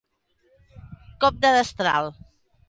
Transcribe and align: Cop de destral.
Cop 1.25 1.37
de 1.45 1.53
destral. 1.59 2.11